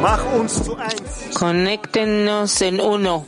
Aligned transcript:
Mach 0.00 0.24
uns 0.32 0.62
zu 0.64 0.76
eins. 0.76 1.34
Conéctenos 1.34 2.62
en 2.62 2.80
uno. 2.80 3.24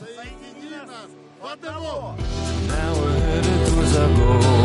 Now 2.68 2.94
we're 2.94 3.20
headed 3.20 3.66
towards 3.68 3.96
our 3.96 4.08
goal. 4.16 4.59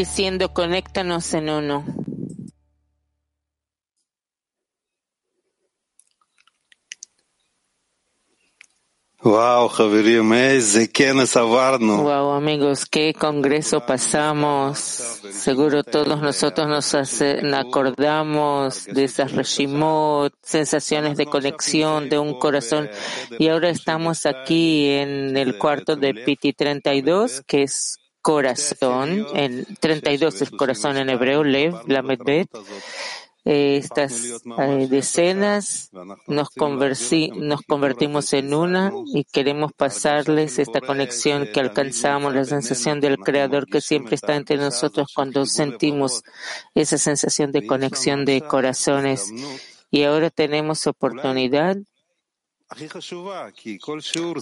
diciendo 0.00 0.54
conéctanos 0.54 1.34
en 1.34 1.50
uno. 1.50 1.84
Wow, 9.22 9.68
wow, 12.04 12.30
amigos, 12.32 12.86
qué 12.86 13.12
congreso 13.12 13.84
pasamos. 13.84 14.78
Seguro 14.78 15.84
todos 15.84 16.18
nosotros 16.22 16.66
nos 16.66 16.94
acordamos 17.52 18.86
de 18.86 19.04
esas 19.04 19.32
reshimot, 19.32 20.32
sensaciones 20.40 21.18
de 21.18 21.26
conexión 21.26 22.08
de 22.08 22.18
un 22.18 22.38
corazón. 22.38 22.88
Y 23.38 23.48
ahora 23.48 23.68
estamos 23.68 24.24
aquí 24.24 24.88
en 24.88 25.36
el 25.36 25.58
cuarto 25.58 25.94
de 25.94 26.14
Piti 26.14 26.54
32, 26.54 27.42
que 27.46 27.64
es 27.64 27.99
corazón. 28.22 29.26
El 29.34 29.66
32 29.80 30.42
es 30.42 30.50
corazón 30.50 30.96
en 30.96 31.10
hebreo, 31.10 31.44
Lev, 31.44 31.74
Lamed 31.86 32.18
Bet. 32.24 32.48
Eh, 33.46 33.78
Estas 33.78 34.42
eh, 34.58 34.86
decenas 34.90 35.88
nos, 36.26 36.50
conversi- 36.50 37.32
nos 37.34 37.62
convertimos 37.62 38.34
en 38.34 38.52
una 38.52 38.92
y 39.14 39.24
queremos 39.24 39.72
pasarles 39.72 40.58
esta 40.58 40.82
conexión 40.82 41.48
que 41.52 41.60
alcanzamos, 41.60 42.34
la 42.34 42.44
sensación 42.44 43.00
del 43.00 43.16
Creador 43.16 43.64
que 43.66 43.80
siempre 43.80 44.16
está 44.16 44.36
entre 44.36 44.58
nosotros 44.58 45.08
cuando 45.14 45.46
sentimos 45.46 46.22
esa 46.74 46.98
sensación 46.98 47.50
de 47.50 47.66
conexión 47.66 48.26
de 48.26 48.42
corazones. 48.42 49.32
Y 49.90 50.02
ahora 50.04 50.28
tenemos 50.30 50.86
oportunidad, 50.86 51.78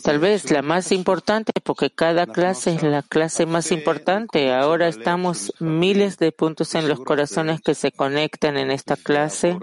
Tal 0.03 0.19
vez 0.19 0.51
la 0.51 0.63
más 0.63 0.93
importante, 0.93 1.53
porque 1.63 1.91
cada 1.91 2.27
clase 2.27 2.75
es 2.75 2.83
la 2.83 3.03
clase 3.03 3.47
más 3.47 3.73
importante. 3.73 4.53
Ahora 4.53 4.89
estamos 4.89 5.55
miles 5.61 6.19
de 6.19 6.33
puntos 6.33 6.75
en 6.75 6.89
los 6.89 7.01
corazones 7.01 7.61
que 7.63 7.75
se 7.75 7.91
conectan 7.91 8.59
en 8.59 8.71
esta 8.71 8.97
clase. 8.97 9.57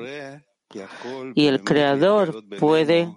Y 1.36 1.46
el 1.46 1.64
Creador 1.64 2.44
puede 2.60 3.16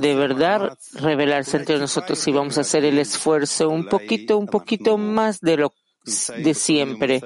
de 0.00 0.14
verdad 0.16 0.76
revelarse 0.94 1.58
entre 1.58 1.78
nosotros 1.78 2.18
si 2.18 2.32
vamos 2.32 2.56
a 2.58 2.62
hacer 2.62 2.84
el 2.84 2.98
esfuerzo 2.98 3.68
un 3.68 3.86
poquito, 3.86 4.38
un 4.38 4.46
poquito 4.46 4.96
más 4.96 5.40
de 5.40 5.58
lo 5.58 5.72
de 6.04 6.54
siempre. 6.54 7.20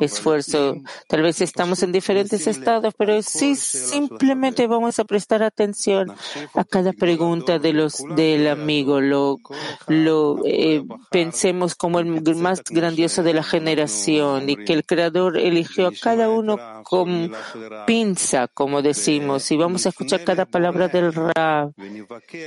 Esfuerzo. 0.00 0.76
Tal 1.06 1.22
vez 1.22 1.40
estamos 1.40 1.82
en 1.82 1.92
diferentes 1.92 2.46
estados, 2.46 2.94
pero 2.96 3.20
sí 3.22 3.56
simplemente 3.56 4.66
vamos 4.66 4.98
a 4.98 5.04
prestar 5.04 5.42
atención 5.42 6.12
a 6.54 6.64
cada 6.64 6.92
pregunta 6.92 7.58
de 7.58 7.72
los 7.72 8.02
del 8.16 8.48
amigo. 8.48 9.00
Lo, 9.00 9.38
lo 9.86 10.40
eh, 10.44 10.82
pensemos 11.10 11.74
como 11.74 12.00
el 12.00 12.36
más 12.36 12.62
grandioso 12.64 13.22
de 13.22 13.34
la 13.34 13.42
generación 13.42 14.48
y 14.48 14.56
que 14.56 14.74
el 14.74 14.84
Creador 14.84 15.38
eligió 15.38 15.88
a 15.88 15.92
cada 15.92 16.28
uno 16.28 16.58
con 16.84 17.32
pinza, 17.86 18.48
como 18.48 18.82
decimos, 18.82 19.50
y 19.50 19.56
vamos 19.56 19.86
a 19.86 19.90
escuchar 19.90 20.24
cada 20.24 20.44
palabra 20.44 20.88
del 20.88 21.12
Rab 21.12 21.72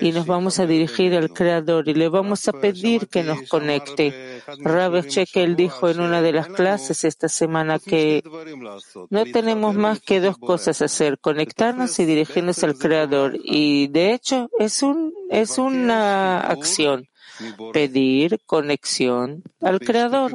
y 0.02 0.12
nos 0.12 0.25
vamos 0.25 0.59
a 0.59 0.66
dirigir 0.66 1.16
al 1.16 1.31
Creador 1.31 1.88
y 1.88 1.94
le 1.94 2.09
vamos 2.09 2.47
a 2.47 2.53
pedir 2.53 3.08
que 3.08 3.24
nos 3.24 3.47
conecte. 3.47 4.31
Rab 4.59 5.06
Shekel 5.06 5.56
dijo 5.56 5.90
en 5.90 6.00
una 6.00 6.22
de 6.22 6.31
las 6.31 6.47
clases 6.47 7.03
esta 7.03 7.29
semana 7.29 7.79
que 7.79 8.24
no 9.09 9.25
tenemos 9.25 9.75
más 9.75 10.00
que 10.00 10.19
dos 10.19 10.38
cosas 10.38 10.81
a 10.81 10.85
hacer, 10.85 11.19
conectarnos 11.19 12.00
y 12.00 12.06
dirigirnos 12.06 12.63
al 12.63 12.78
Creador. 12.78 13.38
Y 13.44 13.88
de 13.88 14.13
hecho 14.13 14.50
es 14.59 14.84
un, 14.84 15.13
es 15.29 15.57
una 15.57 16.40
acción. 16.40 17.08
Pedir 17.73 18.40
conexión 18.46 19.43
al 19.61 19.79
Creador. 19.79 20.32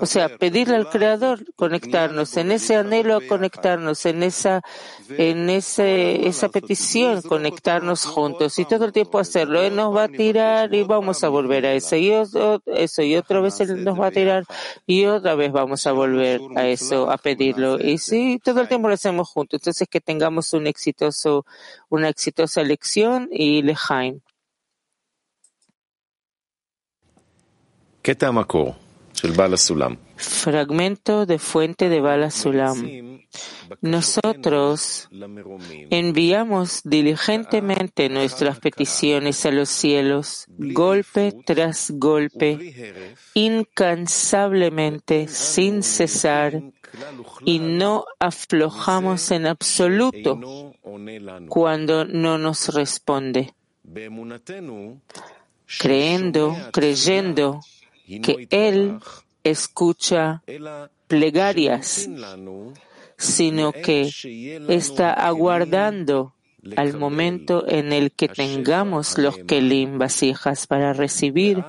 O 0.00 0.06
sea, 0.06 0.28
pedirle 0.38 0.76
al 0.76 0.88
Creador 0.90 1.44
conectarnos, 1.56 2.36
en 2.36 2.52
ese 2.52 2.76
anhelo 2.76 3.16
a 3.16 3.20
conectarnos, 3.28 4.06
en 4.06 4.22
esa, 4.22 4.62
en 5.08 5.50
ese, 5.50 6.26
esa 6.28 6.48
petición, 6.48 7.22
conectarnos 7.22 8.04
juntos 8.04 8.58
y 8.58 8.64
todo 8.64 8.84
el 8.84 8.92
tiempo 8.92 9.18
hacerlo. 9.18 9.62
Él 9.62 9.74
nos 9.76 9.94
va 9.94 10.04
a 10.04 10.08
tirar 10.08 10.74
y 10.74 10.82
vamos 10.82 11.24
a 11.24 11.28
volver 11.28 11.66
a 11.66 11.74
eso. 11.74 11.96
Y 11.96 12.10
o- 12.12 12.60
eso, 12.66 13.02
y 13.02 13.16
otra 13.16 13.40
vez 13.40 13.60
Él 13.60 13.84
nos 13.84 13.98
va 13.98 14.06
a 14.06 14.10
tirar 14.10 14.44
y 14.86 15.04
otra 15.06 15.34
vez 15.34 15.50
vamos 15.52 15.86
a 15.86 15.92
volver 15.92 16.40
a 16.56 16.66
eso, 16.68 17.10
a 17.10 17.16
pedirlo. 17.18 17.78
Y 17.80 17.98
sí, 17.98 18.40
todo 18.42 18.60
el 18.60 18.68
tiempo 18.68 18.88
lo 18.88 18.94
hacemos 18.94 19.28
juntos. 19.28 19.60
Entonces 19.60 19.88
que 19.88 20.00
tengamos 20.00 20.52
un 20.52 20.66
exitoso, 20.66 21.44
una 21.88 22.08
exitosa 22.08 22.62
lección 22.62 23.28
y 23.32 23.62
lejaim. 23.62 24.20
Fragmento 30.16 31.26
de 31.26 31.38
fuente 31.38 31.88
de 31.88 32.00
Bala 32.00 32.30
Sulam. 32.30 33.20
Nosotros 33.82 35.08
enviamos 35.90 36.80
diligentemente 36.84 38.08
nuestras 38.08 38.60
peticiones 38.60 39.44
a 39.44 39.50
los 39.50 39.68
cielos, 39.68 40.46
golpe 40.56 41.34
tras 41.44 41.90
golpe, 41.90 43.14
incansablemente, 43.34 45.28
sin 45.28 45.82
cesar, 45.82 46.62
y 47.44 47.58
no 47.58 48.06
aflojamos 48.18 49.30
en 49.30 49.46
absoluto 49.46 50.72
cuando 51.48 52.06
no 52.06 52.38
nos 52.38 52.74
responde, 52.74 53.52
creyendo, 55.78 56.56
creyendo 56.72 57.60
que 58.22 58.46
Él 58.50 58.98
escucha 59.44 60.42
plegarias, 61.06 62.08
sino 63.16 63.72
que 63.72 64.10
está 64.68 65.12
aguardando 65.12 66.34
al 66.76 66.96
momento 66.96 67.64
en 67.68 67.92
el 67.92 68.12
que 68.12 68.28
tengamos 68.28 69.18
los 69.18 69.38
kelim 69.38 69.98
vasijas 69.98 70.66
para 70.66 70.92
recibir 70.92 71.64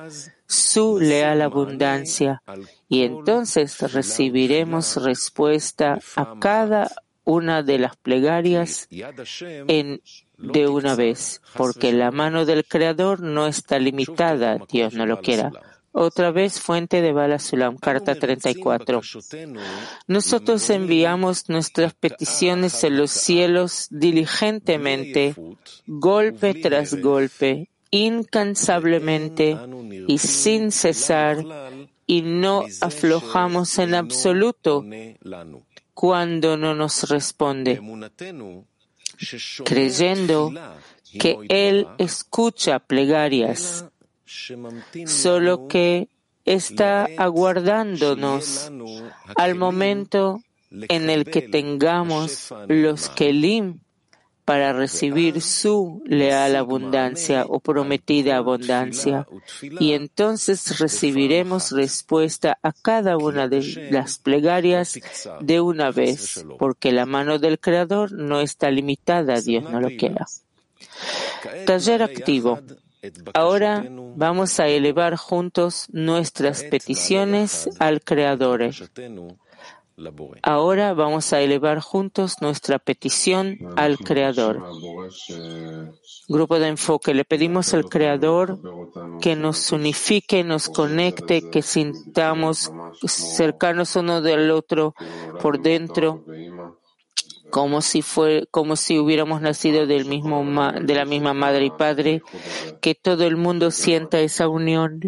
su 0.46 0.98
leal 0.98 1.42
abundancia. 1.42 2.42
y 2.88 3.02
entonces 3.02 3.80
recibiremos 3.92 4.96
respuesta 4.96 5.98
a 6.16 6.38
cada 6.40 6.90
una 7.24 7.62
de 7.62 7.78
las 7.78 7.96
plegarias 7.96 8.88
en 8.90 10.00
de 10.36 10.66
una 10.66 10.94
vez, 10.94 11.42
porque 11.54 11.92
la 11.92 12.10
mano 12.10 12.46
del 12.46 12.64
Creador 12.64 13.20
no 13.20 13.46
está 13.46 13.78
limitada, 13.78 14.58
Dios 14.70 14.94
no 14.94 15.04
lo 15.04 15.20
quiera, 15.20 15.52
Otra 15.92 16.30
vez, 16.30 16.60
fuente 16.60 17.02
de 17.02 17.12
Bala 17.12 17.40
Sulam, 17.40 17.76
carta 17.76 18.14
34. 18.14 19.00
Nosotros 20.06 20.70
enviamos 20.70 21.48
nuestras 21.48 21.94
peticiones 21.94 22.84
en 22.84 22.96
los 22.96 23.10
cielos 23.10 23.88
diligentemente, 23.90 25.34
golpe 25.86 26.54
tras 26.54 26.94
golpe, 26.94 27.70
incansablemente 27.90 29.58
y 30.06 30.18
sin 30.18 30.70
cesar, 30.70 31.44
y 32.06 32.22
no 32.22 32.64
aflojamos 32.80 33.78
en 33.78 33.94
absoluto 33.94 34.84
cuando 35.92 36.56
no 36.56 36.74
nos 36.74 37.08
responde, 37.08 37.80
creyendo 39.64 40.52
que 41.18 41.36
Él 41.48 41.88
escucha 41.98 42.78
plegarias, 42.78 43.84
solo 45.06 45.68
que 45.68 46.08
está 46.44 47.08
aguardándonos 47.16 48.70
al 49.36 49.54
momento 49.54 50.42
en 50.70 51.10
el 51.10 51.24
que 51.24 51.42
tengamos 51.42 52.52
los 52.68 53.08
kelim 53.08 53.80
para 54.50 54.72
recibir 54.72 55.42
su 55.42 56.02
leal 56.06 56.56
abundancia 56.56 57.44
o 57.48 57.60
prometida 57.60 58.36
abundancia. 58.36 59.24
Y 59.78 59.92
entonces 59.92 60.80
recibiremos 60.80 61.70
respuesta 61.70 62.58
a 62.60 62.72
cada 62.72 63.16
una 63.16 63.46
de 63.46 63.88
las 63.92 64.18
plegarias 64.18 64.98
de 65.40 65.60
una 65.60 65.92
vez, 65.92 66.44
porque 66.58 66.90
la 66.90 67.06
mano 67.06 67.38
del 67.38 67.60
Creador 67.60 68.10
no 68.10 68.40
está 68.40 68.72
limitada, 68.72 69.40
Dios 69.40 69.62
no 69.70 69.80
lo 69.80 69.88
quiera. 69.90 70.26
Taller 71.64 72.02
activo. 72.02 72.58
Ahora 73.34 73.84
vamos 74.16 74.60
a 74.60 74.68
elevar 74.68 75.16
juntos 75.16 75.86
nuestras 75.90 76.64
peticiones 76.64 77.68
al 77.78 78.02
Creador. 78.02 78.70
Ahora 80.42 80.94
vamos 80.94 81.32
a 81.32 81.40
elevar 81.40 81.80
juntos 81.80 82.36
nuestra 82.40 82.78
petición 82.78 83.58
al 83.76 83.98
Creador. 83.98 84.62
Grupo 86.28 86.58
de 86.58 86.68
enfoque. 86.68 87.12
Le 87.12 87.24
pedimos 87.24 87.74
al 87.74 87.84
Creador 87.84 88.58
que 89.20 89.36
nos 89.36 89.72
unifique, 89.72 90.42
nos 90.42 90.68
conecte, 90.68 91.50
que 91.50 91.60
sintamos 91.60 92.72
cercanos 93.06 93.96
uno 93.96 94.22
del 94.22 94.50
otro 94.50 94.94
por 95.42 95.60
dentro, 95.60 96.24
como 97.50 97.82
si 97.82 98.02
fue, 98.02 98.46
como 98.50 98.74
hubiéramos 98.74 99.40
nacido 99.40 99.86
del 99.86 100.06
mismo 100.06 100.44
de 100.80 100.94
la 100.94 101.04
misma 101.04 101.34
madre 101.34 101.66
y 101.66 101.70
padre, 101.70 102.22
que 102.80 102.94
todo 102.94 103.24
el 103.24 103.36
mundo 103.36 103.70
sienta 103.70 104.20
esa 104.20 104.48
unión 104.48 105.00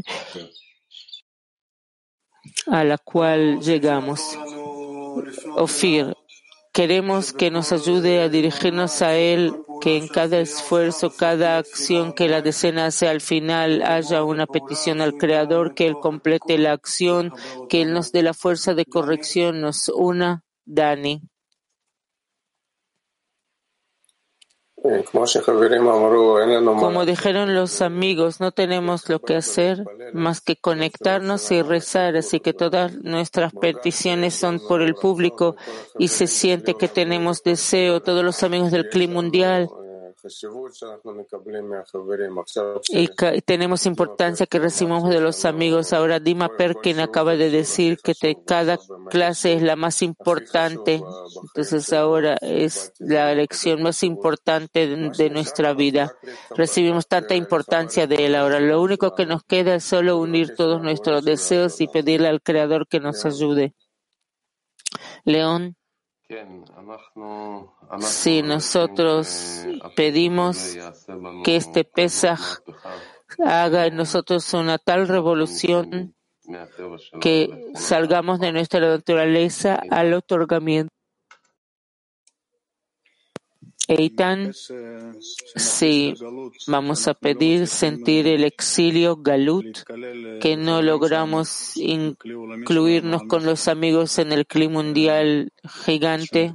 a 2.67 2.85
la 2.85 2.99
cual 2.99 3.61
llegamos. 3.61 4.39
Ofir, 5.57 6.15
queremos 6.73 7.33
que 7.33 7.51
nos 7.51 7.73
ayude 7.73 8.23
a 8.23 8.29
dirigirnos 8.29 9.03
a 9.03 9.15
Él, 9.15 9.55
que 9.81 9.97
en 9.97 10.09
cada 10.09 10.39
esfuerzo, 10.39 11.11
cada 11.11 11.59
acción 11.59 12.13
que 12.13 12.29
la 12.29 12.41
decena 12.41 12.87
hace 12.87 13.09
al 13.09 13.21
final 13.21 13.83
haya 13.83 14.25
una 14.25 14.47
petición 14.47 15.01
al 15.01 15.15
Creador, 15.15 15.75
que 15.75 15.87
Él 15.87 15.97
complete 16.01 16.57
la 16.59 16.73
acción, 16.73 17.33
que 17.69 17.83
Él 17.83 17.93
nos 17.93 18.13
dé 18.13 18.23
la 18.23 18.35
fuerza 18.35 18.75
de 18.75 18.87
corrección, 18.87 19.61
nos 19.61 19.89
una, 19.89 20.45
Dani. 20.65 21.32
Como 26.81 27.07
dijeron 27.07 27.55
los 27.55 27.83
amigos, 27.83 28.41
no 28.41 28.51
tenemos 28.51 29.09
lo 29.09 29.21
que 29.21 29.37
hacer 29.37 29.85
más 30.13 30.41
que 30.41 30.57
conectarnos 30.57 31.51
y 31.53 31.63
rezar, 31.63 32.17
así 32.17 32.41
que 32.41 32.53
todas 32.53 32.95
nuestras 33.03 33.53
peticiones 33.53 34.35
son 34.35 34.61
por 34.67 34.83
el 34.83 34.95
público 34.95 35.57
y 35.99 36.09
se 36.09 36.27
siente 36.27 36.75
que 36.75 36.89
tenemos 36.89 37.43
deseo, 37.43 38.03
todos 38.03 38.25
los 38.25 38.43
amigos 38.43 38.73
del 38.73 38.89
clima 38.89 39.15
mundial 39.15 39.69
y 42.89 43.09
tenemos 43.41 43.87
importancia 43.87 44.47
que 44.47 44.59
recibimos 44.59 45.09
de 45.09 45.21
los 45.21 45.45
amigos. 45.45 45.93
Ahora 45.93 46.21
Dima 46.21 46.57
Perkin 46.57 47.01
acaba 47.01 47.35
de 47.35 47.51
decir 47.51 47.99
que 47.99 48.15
cada 48.45 48.79
clase 49.11 49.55
es 49.55 49.63
la 49.63 49.75
más 49.75 50.03
importante. 50.03 51.03
Entonces 51.43 51.93
ahora 51.93 52.37
es 52.41 52.93
la 52.99 53.35
lección 53.35 53.83
más 53.83 54.03
importante 54.05 54.87
de, 54.87 55.31
nuestra 55.31 55.75
vida. 55.75 56.17
Recibimos 56.57 57.09
tanta 57.09 57.35
importancia 57.35 58.07
de 58.07 58.27
él. 58.27 58.35
Ahora 58.37 58.61
lo 58.61 58.81
único 58.81 59.15
que 59.15 59.27
nos 59.27 59.43
queda 59.43 59.75
es 59.77 59.85
solo 59.85 60.19
unir 60.19 60.55
todos 60.55 60.83
nuestros 60.83 61.25
deseos 61.25 61.81
y 61.81 61.89
pedirle 61.89 62.29
al 62.29 62.43
Creador 62.43 62.87
que 62.87 63.01
nos 63.01 63.25
ayude. 63.25 63.75
León. 65.25 65.77
Si 68.01 68.43
nosotros 68.43 69.67
pedimos 69.97 70.77
que 71.45 71.57
este 71.57 71.85
Pesaj 71.85 72.41
haga 73.45 73.87
en 73.87 73.97
nosotros 73.97 74.53
una 74.55 74.79
tal 74.79 75.09
revolución 75.09 76.15
que 77.21 77.71
salgamos 77.75 78.41
de 78.41 78.53
nuestra 78.53 78.81
naturaleza 78.81 79.83
al 79.91 80.15
otorgamiento. 80.15 80.93
Eitan, 83.89 84.53
si 85.57 86.15
vamos 86.67 87.09
a 87.09 87.15
pedir 87.15 87.67
sentir 87.67 88.29
el 88.29 88.45
exilio 88.45 89.17
galut, 89.17 89.81
que 90.41 90.57
no 90.57 90.83
logramos 90.83 91.77
incluirnos 91.77 93.23
con 93.25 93.45
los 93.45 93.67
amigos 93.69 94.19
en 94.19 94.33
el 94.33 94.47
clima 94.47 94.75
mundial 94.75 95.53
gigante, 95.85 96.55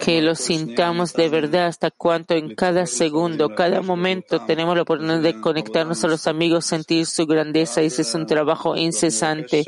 que 0.00 0.22
lo 0.22 0.34
sintamos 0.34 1.12
de 1.14 1.28
verdad 1.28 1.66
hasta 1.66 1.90
cuanto 1.90 2.34
en 2.34 2.54
cada 2.54 2.86
segundo, 2.86 3.54
cada 3.54 3.82
momento 3.82 4.44
tenemos 4.46 4.76
la 4.76 4.82
oportunidad 4.82 5.20
de 5.20 5.40
conectarnos 5.40 6.04
a 6.04 6.08
los 6.08 6.26
amigos, 6.26 6.66
sentir 6.66 7.06
su 7.06 7.26
grandeza 7.26 7.82
y 7.82 7.86
ese 7.86 8.02
es 8.02 8.14
un 8.14 8.26
trabajo 8.26 8.76
incesante. 8.76 9.64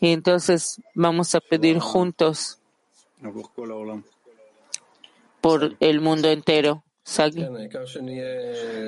Y 0.00 0.08
entonces 0.08 0.80
vamos 0.94 1.34
a 1.34 1.40
pedir 1.40 1.78
juntos 1.78 2.58
por 5.42 5.76
el 5.80 6.00
mundo 6.00 6.30
entero. 6.30 6.84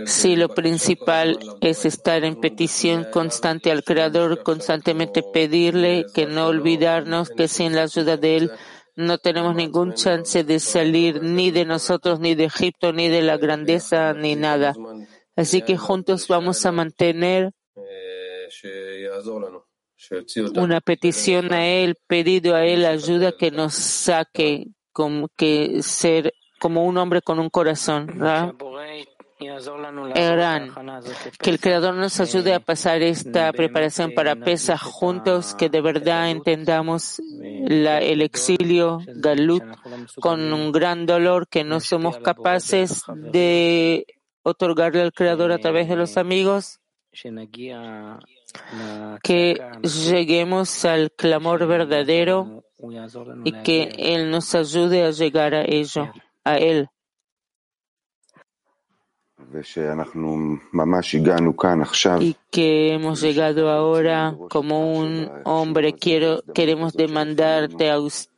Si 0.07 0.37
lo 0.37 0.49
principal 0.49 1.39
es 1.61 1.85
estar 1.85 2.25
en 2.25 2.41
petición 2.41 3.07
constante 3.11 3.73
al 3.73 3.83
Creador, 3.83 4.43
constantemente 4.45 5.23
pedirle 5.23 6.07
que 6.15 6.27
no 6.27 6.47
olvidarnos 6.47 7.29
que 7.31 7.49
sin 7.49 7.75
la 7.75 7.83
ayuda 7.83 8.17
de 8.17 8.37
Él 8.37 8.51
no 8.97 9.19
tenemos 9.19 9.57
ningún 9.57 9.95
chance 9.95 10.45
de 10.45 10.61
salir 10.61 11.21
ni 11.23 11.51
de 11.51 11.65
nosotros, 11.65 12.21
ni 12.21 12.37
de 12.37 12.45
Egipto, 12.45 12.93
ni 12.93 13.09
de 13.09 13.23
la 13.23 13.37
grandeza, 13.37 14.15
ni 14.15 14.37
nada. 14.37 14.75
Así 15.35 15.63
que 15.63 15.77
juntos 15.77 16.29
vamos 16.29 16.65
a 16.65 16.71
mantener 16.71 17.51
una 20.55 20.81
petición 20.81 21.53
a 21.53 21.67
Él, 21.67 21.97
pedido 22.07 22.55
a 22.55 22.65
Él 22.65 22.85
ayuda 22.87 23.33
que 23.37 23.51
nos 23.51 23.75
saque, 23.75 24.67
como 24.93 25.29
que 25.37 25.83
ser 25.83 26.33
como 26.65 26.87
un 26.87 26.97
hombre 26.97 27.21
con 27.21 27.39
un 27.39 27.51
corazón. 27.51 28.07
que 31.39 31.51
el 31.51 31.61
Creador 31.61 31.95
nos 31.95 32.21
ayude 32.21 32.55
a 32.55 32.61
pasar 32.61 33.03
esta 33.03 33.53
preparación 33.53 34.13
para 34.13 34.35
Pesach 34.35 34.81
juntos, 34.81 35.55
que 35.55 35.69
de 35.69 35.83
verdad 35.83 36.31
entendamos 36.31 37.21
el 37.43 38.23
exilio, 38.23 39.01
Galut, 39.07 39.63
con 40.23 40.55
un 40.55 40.73
gran 40.73 41.05
dolor 41.05 41.49
que 41.49 41.65
no 41.65 41.81
somos 41.81 42.17
capaces 42.17 43.03
de 43.15 44.07
otorgarle 44.43 45.03
al 45.03 45.13
Creador 45.13 45.53
a 45.53 45.59
través 45.59 45.91
de 45.91 45.97
los 45.97 46.17
amigos, 46.17 46.81
que 49.23 49.61
lleguemos 49.83 50.85
al 50.87 51.13
clamor 51.13 51.67
verdadero 51.67 52.65
y 53.45 53.53
que 53.53 53.93
Él 53.99 54.31
nos 54.31 54.55
ayude 54.55 55.05
a 55.05 55.11
llegar 55.11 55.55
a 55.55 55.67
ello 55.67 56.11
a 56.45 56.57
Él. 56.59 56.89
Y 62.23 62.37
que 62.51 62.93
hemos 62.93 63.21
llegado 63.21 63.71
ahora 63.71 64.37
como 64.51 64.93
un 64.97 65.31
hombre, 65.45 65.93
quiero, 65.93 66.43
queremos 66.55 66.93
demandarte 66.93 67.91
a, 67.91 67.97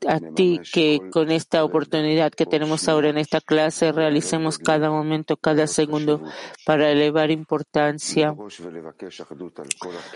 a, 0.09 0.21
ti 0.35 0.61
que 0.73 1.01
con 1.11 1.31
esta 1.31 1.65
oportunidad 1.65 2.33
que 2.33 2.47
tenemos 2.47 2.89
ahora 2.89 3.11
en 3.11 3.19
esta 3.19 3.41
clase 3.41 3.93
realicemos 3.93 4.59
cada 4.59 4.91
momento, 4.91 5.37
cada 5.37 5.67
segundo 5.67 6.23
para 6.65 6.91
elevar 6.91 7.31
importancia, 7.31 8.35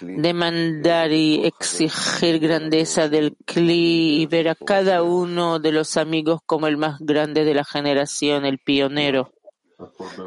demandar 0.01 1.13
y 1.13 1.45
exigir 1.45 2.39
grandeza 2.39 3.09
del 3.09 3.37
CLI 3.45 4.23
y 4.23 4.27
ver 4.27 4.49
a 4.49 4.55
cada 4.55 5.03
uno 5.03 5.59
de 5.59 5.73
los 5.73 5.97
amigos 5.97 6.41
como 6.47 6.67
el 6.67 6.77
más 6.77 6.99
grande 7.01 7.45
de 7.45 7.55
la 7.55 7.65
generación, 7.65 8.45
el 8.45 8.59
pionero. 8.59 9.33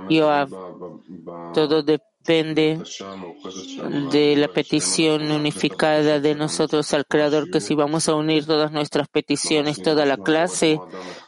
Yoav, 0.10 0.50
todo 1.54 1.84
depende 1.84 2.80
de 4.12 4.36
la 4.38 4.48
petición 4.48 5.30
unificada 5.32 6.20
de 6.20 6.36
nosotros 6.36 6.94
al 6.94 7.06
Creador, 7.06 7.52
que 7.52 7.60
si 7.60 7.76
vamos 7.76 8.08
a 8.08 8.16
unir 8.16 8.46
todas 8.46 8.72
nuestras 8.72 9.08
peticiones, 9.10 9.82
toda 9.82 10.06
la 10.06 10.18
clase, 10.18 10.80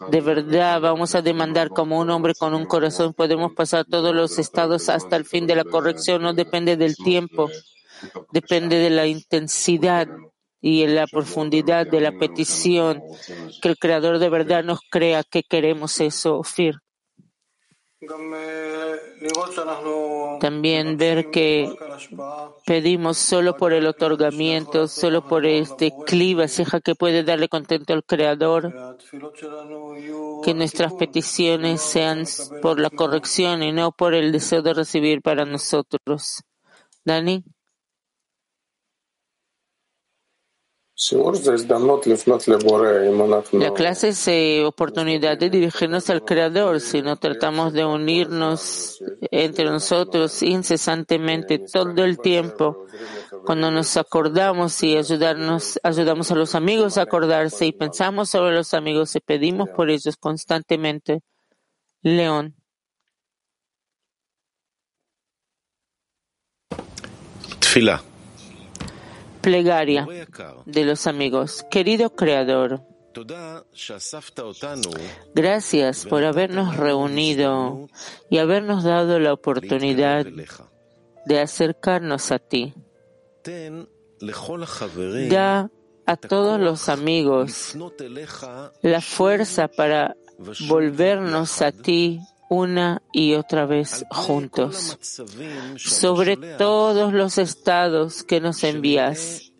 de 0.10 0.22
verdad 0.22 0.80
vamos 0.80 1.14
a 1.16 1.22
demandar 1.22 1.70
como 1.70 2.00
un 2.00 2.10
hombre 2.10 2.34
con 2.34 2.54
un 2.54 2.66
corazón, 2.66 3.14
podemos 3.14 3.54
pasar 3.54 3.86
todos 3.86 4.16
los 4.16 4.40
estados 4.40 4.88
hasta 4.90 5.16
el 5.18 5.26
fin 5.26 5.48
de 5.48 5.56
la 5.56 5.66
corrección, 5.66 6.22
no 6.22 6.34
depende 6.34 6.78
del 6.78 6.96
tiempo, 6.96 7.50
depende 8.32 8.78
de 8.78 8.90
la 8.90 9.06
intensidad 9.08 10.08
y 10.62 10.84
en 10.84 10.96
la 10.96 11.06
profundidad 11.08 11.86
de 11.86 12.02
la 12.02 12.12
petición, 12.14 13.04
que 13.62 13.70
el 13.70 13.78
Creador 13.78 14.18
de 14.18 14.30
verdad 14.30 14.64
nos 14.64 14.80
crea 14.90 15.24
que 15.24 15.44
queremos 15.44 16.00
eso, 16.00 16.42
Fir. 16.44 16.76
También 20.40 20.98
ver 20.98 21.32
que 21.32 21.74
pedimos 22.66 23.18
solo 23.18 23.56
por 23.56 23.74
el 23.74 23.88
otorgamiento, 23.88 24.88
solo 24.88 25.28
por 25.28 25.46
este 25.46 25.94
cliva, 26.06 26.48
ceja 26.48 26.82
que 26.82 26.96
puede 26.96 27.24
darle 27.24 27.48
contento 27.48 27.94
al 27.94 28.04
Creador, 28.04 28.74
que 30.44 30.54
nuestras 30.54 30.94
peticiones 30.94 31.82
sean 31.82 32.26
por 32.62 32.80
la 32.80 32.90
corrección 32.90 33.64
y 33.64 33.72
no 33.72 33.92
por 33.92 34.14
el 34.14 34.32
deseo 34.32 34.62
de 34.62 34.74
recibir 34.74 35.22
para 35.22 35.46
nosotros. 35.46 36.44
Dani. 37.04 37.44
La 43.52 43.74
clase 43.74 44.08
es 44.08 44.28
eh, 44.28 44.64
oportunidad 44.66 45.38
de 45.38 45.50
dirigirnos 45.50 46.10
al 46.10 46.24
Creador. 46.24 46.80
Si 46.82 47.02
no 47.02 47.18
tratamos 47.18 47.74
de 47.74 47.86
unirnos 47.86 49.04
entre 49.30 49.66
nosotros 49.66 50.42
incesantemente 50.42 51.60
todo 51.60 52.04
el 52.04 52.18
tiempo, 52.18 52.88
cuando 53.46 53.70
nos 53.70 53.98
acordamos 53.98 54.82
y 54.82 54.98
ayudarnos, 54.98 55.80
ayudamos 55.84 56.32
a 56.32 56.36
los 56.36 56.56
amigos 56.56 56.98
a 56.98 57.04
acordarse 57.04 57.68
y 57.68 57.72
pensamos 57.72 58.30
sobre 58.30 58.56
los 58.56 58.74
amigos 58.74 59.16
y 59.16 59.20
pedimos 59.20 59.70
por 59.70 59.92
ellos 59.92 60.18
constantemente. 60.18 61.22
León. 62.02 62.56
Tfila 67.60 68.15
plegaria 69.46 70.08
de 70.66 70.86
los 70.86 71.06
amigos. 71.06 71.64
Querido 71.70 72.16
Creador, 72.16 72.82
gracias 75.36 76.06
por 76.08 76.24
habernos 76.24 76.76
reunido 76.76 77.88
y 78.28 78.40
habernos 78.40 78.84
dado 78.84 79.20
la 79.20 79.34
oportunidad 79.34 80.26
de 81.28 81.40
acercarnos 81.40 82.32
a 82.32 82.40
ti. 82.40 82.74
Da 85.30 85.70
a 86.08 86.18
todos 86.18 86.60
los 86.60 86.90
amigos 86.90 87.78
la 88.82 89.02
fuerza 89.02 89.68
para 89.68 90.16
volvernos 90.68 91.62
a 91.62 91.72
ti 91.72 92.20
una 92.56 93.02
y 93.12 93.34
otra 93.34 93.66
vez 93.66 94.06
juntos, 94.10 94.98
sobre 95.78 96.38
todos 96.38 97.14
los 97.14 97.38
estados 97.38 98.24
que 98.24 98.40
nos 98.40 98.64
envías. 98.64 99.52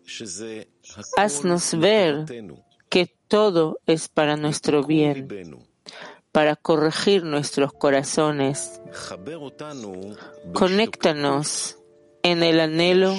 Haznos 1.16 1.78
ver 1.78 2.24
que 2.88 3.14
todo 3.28 3.80
es 3.86 4.08
para 4.08 4.36
nuestro 4.36 4.84
bien, 4.84 5.28
para 6.32 6.56
corregir 6.56 7.24
nuestros 7.24 7.72
corazones. 7.72 8.80
Conéctanos 10.52 11.78
en 12.22 12.42
el 12.42 12.60
anhelo 12.60 13.14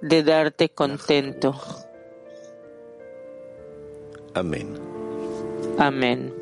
de 0.00 0.22
darte 0.22 0.68
contento. 0.70 1.60
Amén. 4.34 4.78
Amén. 5.78 6.41